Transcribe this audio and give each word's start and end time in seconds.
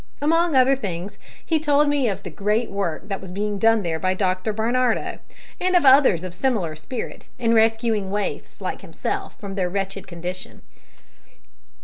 Among 0.19 0.55
other 0.55 0.75
things, 0.75 1.19
he 1.45 1.59
told 1.59 1.87
me 1.87 2.09
of 2.09 2.23
the 2.23 2.31
great 2.31 2.71
work 2.71 3.07
that 3.07 3.21
was 3.21 3.29
being 3.29 3.59
done 3.59 3.83
there 3.83 3.99
by 3.99 4.15
Dr 4.15 4.51
Barnardo 4.51 5.19
and 5.59 5.75
others 5.75 6.23
of 6.23 6.33
similar 6.33 6.75
spirit, 6.75 7.25
in 7.37 7.53
rescuing 7.53 8.09
waifs 8.09 8.59
like 8.61 8.81
himself 8.81 9.35
from 9.39 9.53
their 9.53 9.69
wretched 9.69 10.07
condition. 10.07 10.63